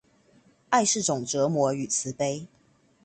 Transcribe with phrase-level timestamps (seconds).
[0.71, 2.47] 愛是種折磨與慈悲